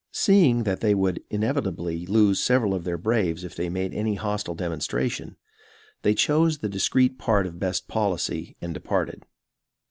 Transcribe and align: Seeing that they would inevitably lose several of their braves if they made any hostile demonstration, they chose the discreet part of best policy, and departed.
Seeing 0.13 0.63
that 0.63 0.79
they 0.81 0.95
would 0.95 1.21
inevitably 1.29 2.07
lose 2.07 2.41
several 2.41 2.73
of 2.73 2.85
their 2.85 2.97
braves 2.97 3.43
if 3.43 3.55
they 3.55 3.69
made 3.69 3.93
any 3.93 4.15
hostile 4.15 4.55
demonstration, 4.55 5.35
they 6.01 6.15
chose 6.15 6.57
the 6.57 6.69
discreet 6.69 7.19
part 7.19 7.45
of 7.45 7.59
best 7.59 7.87
policy, 7.87 8.55
and 8.61 8.73
departed. 8.73 9.27